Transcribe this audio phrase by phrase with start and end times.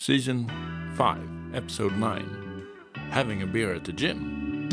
[0.00, 0.48] Season
[0.94, 2.66] 5, Episode 9
[3.10, 4.68] Having a Beer at the Gym.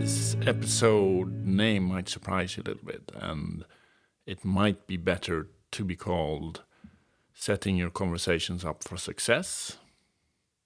[0.00, 3.66] This episode name might surprise you a little bit, and
[4.24, 6.64] it might be better to be called
[7.34, 9.76] Setting Your Conversations Up for Success.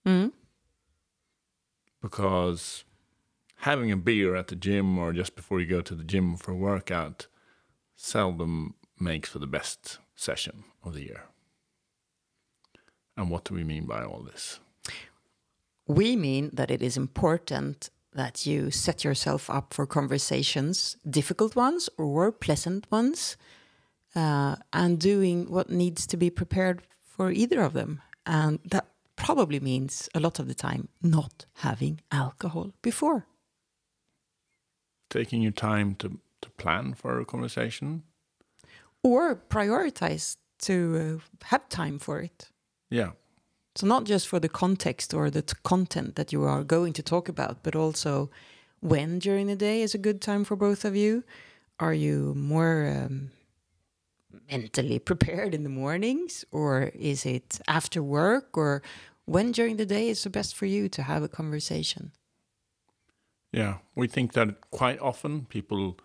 [0.06, 0.30] Mm.
[2.00, 2.84] Because
[3.56, 6.52] having a beer at the gym or just before you go to the gym for
[6.52, 7.26] a workout
[7.96, 11.24] seldom makes for the best session of the year.
[13.16, 14.60] And what do we mean by all this?
[15.86, 21.90] We mean that it is important that you set yourself up for conversations, difficult ones
[21.98, 23.36] or pleasant ones,
[24.14, 28.00] uh, and doing what needs to be prepared for either of them.
[28.24, 33.26] And that probably means a lot of the time not having alcohol before.
[35.10, 38.04] Taking your time to, to plan for a conversation.
[39.04, 42.50] Or prioritize to uh, have time for it.
[42.90, 43.10] Yeah.
[43.76, 47.02] So, not just for the context or the t- content that you are going to
[47.02, 48.30] talk about, but also
[48.80, 51.24] when during the day is a good time for both of you.
[51.80, 53.30] Are you more um,
[54.48, 58.80] mentally prepared in the mornings, or is it after work, or
[59.24, 62.12] when during the day is the best for you to have a conversation?
[63.52, 63.78] Yeah.
[63.94, 65.96] We think that quite often people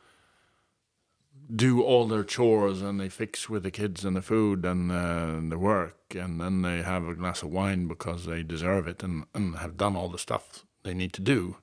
[1.53, 5.39] do all their chores and they fix with the kids and the food and uh,
[5.49, 9.25] the work and then they have a glass of wine because they deserve it and,
[9.33, 11.57] and have done all the stuff they need to do.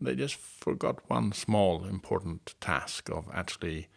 [0.00, 3.88] They just forgot one small important task of actually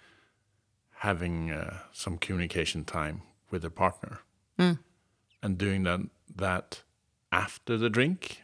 [0.99, 4.19] having uh, some communication time with their partner.
[4.59, 4.79] Mm.
[5.41, 6.01] and doing that
[6.35, 6.83] that
[7.31, 8.43] after the drink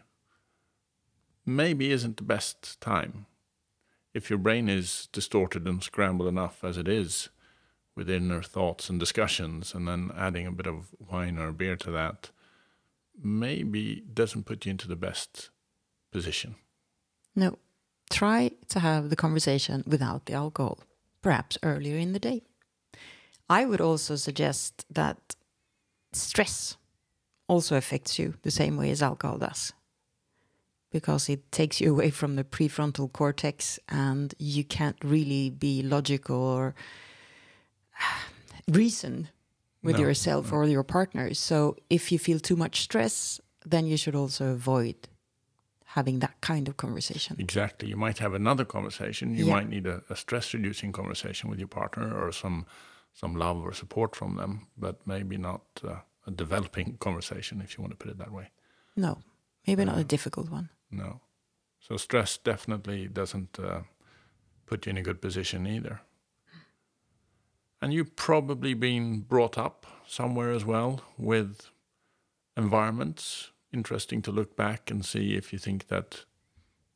[1.45, 3.25] maybe isn't the best time
[4.17, 7.29] if your brain is distorted and scrambled enough as it is
[7.95, 11.91] with inner thoughts and discussions, and then adding a bit of wine or beer to
[11.91, 12.31] that,
[13.23, 15.51] maybe doesn't put you into the best
[16.11, 16.55] position.
[17.35, 17.59] No.
[18.09, 20.79] Try to have the conversation without the alcohol,
[21.21, 22.41] perhaps earlier in the day.
[23.49, 25.35] I would also suggest that
[26.13, 26.77] stress
[27.47, 29.73] also affects you the same way as alcohol does
[30.99, 36.41] because it takes you away from the prefrontal cortex and you can't really be logical
[36.57, 36.73] or
[38.81, 39.27] reason
[39.83, 41.33] with No, yourself or your partner.
[41.33, 43.39] So if you feel too much stress,
[43.71, 44.95] then you should also avoid
[45.85, 47.35] having that kind of conversation.
[47.39, 47.89] Exactly.
[47.89, 49.35] You might have another conversation.
[49.35, 49.55] You Yeah.
[49.55, 52.65] might need a, a stress-reducing conversation with your partner, or some
[53.13, 55.95] some love or support from them, but maybe not uh,
[56.27, 58.45] a developing conversation, if you want to put it that way.
[58.95, 59.17] No,
[59.65, 60.69] maybe not a difficult one.
[60.91, 61.21] No.
[61.79, 63.81] So stress definitely doesn't uh,
[64.65, 66.01] put you in a good position either.
[67.81, 71.69] And you've probably been brought up somewhere as well with
[72.55, 73.51] environments.
[73.71, 76.25] Interesting to look back and see if you think that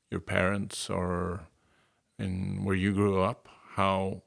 [0.10, 1.48] your parents or
[2.18, 4.24] in where you grew up, how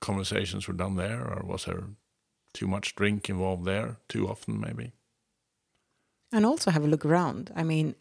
[0.00, 1.84] conversations were done there, or was there
[2.52, 4.92] too much drink involved there too often, maybe?
[6.30, 7.52] And also have a look around.
[7.54, 7.94] I mean,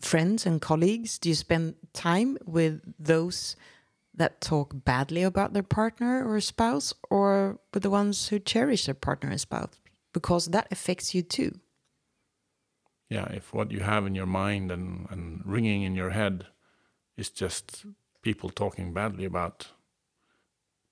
[0.00, 3.56] friends and colleagues, do you spend time with those
[4.14, 8.94] that talk badly about their partner or spouse or with the ones who cherish their
[8.94, 9.80] partner and spouse?
[10.12, 11.58] Because that affects you too.
[13.10, 16.46] yeah, if what you have in your mind and, and ringing in your head
[17.16, 17.84] is just
[18.22, 19.68] people talking badly about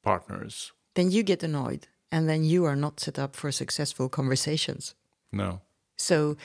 [0.03, 4.95] partners, Then you get annoyed and then you are not set up for successful conversations.
[5.33, 5.61] no.
[5.97, 6.37] So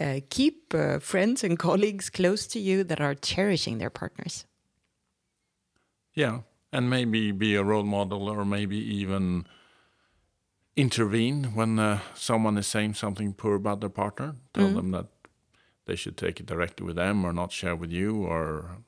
[0.00, 4.46] uh, keep uh, friends and colleagues close to you that are cherishing their partners.
[6.14, 6.40] Yeah,
[6.72, 9.46] and maybe be a role model or maybe even
[10.76, 14.36] intervene when uh, someone is saying something poor about their partner.
[14.52, 14.74] Tell Mm.
[14.74, 15.06] them that
[15.84, 18.78] they should take it directly with them or not share with you or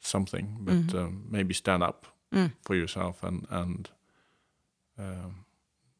[0.00, 2.50] something, but uh, maybe stand up Mm.
[2.62, 3.90] for yourself and and
[4.98, 5.44] um,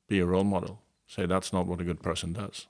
[0.09, 0.79] be a role model.
[1.07, 2.67] Say that's not what a good person does.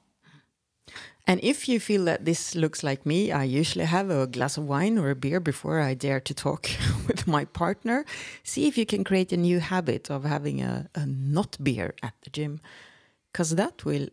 [1.27, 4.69] And if you feel that this looks like me, I usually have a glass of
[4.69, 6.69] wine or a beer before I dare to talk
[7.07, 8.05] with my partner.
[8.43, 12.13] See if you can create a new habit of having a, a not beer at
[12.23, 12.61] the gym,
[13.33, 14.09] because that will,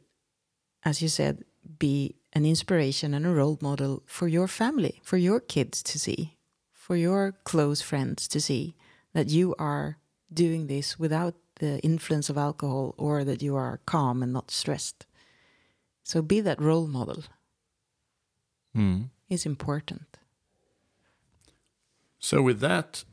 [0.85, 1.43] as you said,
[1.79, 6.37] be an inspiration and a role model for your family, for your kids to see,
[6.71, 8.75] for your close friends to see
[9.13, 9.97] that you are
[10.33, 15.05] doing this without the influence of alcohol or that you are calm and not stressed.
[16.03, 17.23] So be that role model
[18.73, 19.03] hmm.
[19.29, 20.17] is important.
[22.19, 23.03] So with that,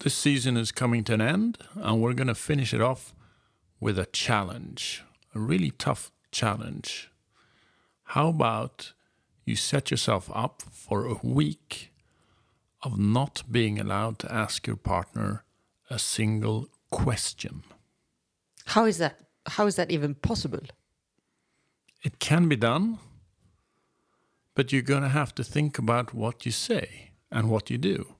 [0.00, 3.14] this season is coming to an end, and we're going to finish it off
[3.80, 5.04] with a challenge,
[5.34, 7.10] a really tough challenge.
[8.10, 8.92] How about
[9.44, 11.92] you set yourself up for a week
[12.82, 15.44] of not being allowed to ask your partner
[15.88, 17.62] a single question?
[18.66, 19.20] How is that?
[19.46, 20.62] How is that even possible?
[22.02, 22.98] It can be done,
[24.54, 28.14] but you're going to have to think about what you say and what you do.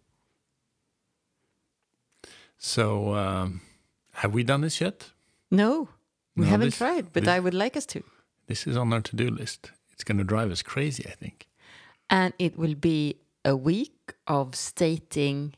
[2.58, 3.60] So, um,
[4.14, 5.10] have we done this yet?
[5.50, 5.88] No,
[6.34, 8.02] we No, haven't this- tried, but this- I would like us to.
[8.46, 9.70] This is on our to do list.
[9.92, 11.48] It's going to drive us crazy, I think.
[12.08, 15.54] And it will be a week of stating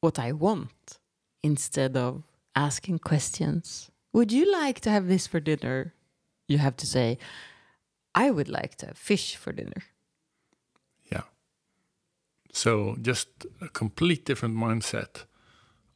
[0.00, 0.98] what I want
[1.42, 2.22] instead of
[2.54, 3.90] asking questions.
[4.12, 5.94] Would you like to have this for dinner?
[6.48, 7.18] You have to say,
[8.14, 9.84] I would like to have fish for dinner.
[11.10, 11.22] Yeah.
[12.52, 13.28] So, just
[13.60, 15.24] a complete different mindset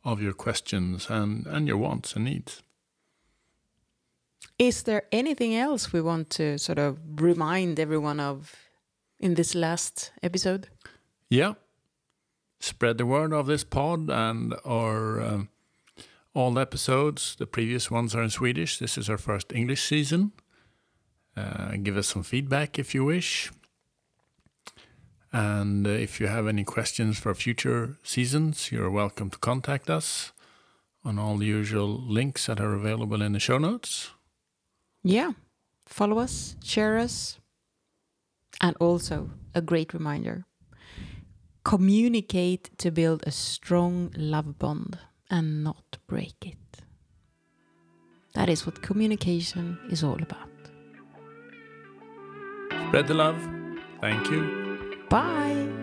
[0.05, 2.62] of your questions and, and your wants and needs.
[4.59, 8.56] Is there anything else we want to sort of remind everyone of
[9.21, 10.69] in this last episode?
[11.31, 11.55] Yeah.
[12.61, 15.49] Spread the word of this pod and our um,
[16.35, 17.37] all episodes.
[17.37, 18.79] The previous ones are in Swedish.
[18.79, 20.32] This is our first English season.
[21.38, 23.52] Uh, give us some feedback if you wish.
[25.32, 30.32] And uh, if you have any questions for future seasons, you're welcome to contact us
[31.05, 34.11] on all the usual links that are available in the show notes.
[35.05, 35.32] Yeah.
[35.87, 37.38] Follow us, share us.
[38.61, 40.44] And also, a great reminder
[41.64, 44.99] communicate to build a strong love bond
[45.29, 46.82] and not break it.
[48.32, 50.57] That is what communication is all about.
[52.88, 53.37] Spread the love.
[54.00, 55.05] Thank you.
[55.11, 55.77] Bye.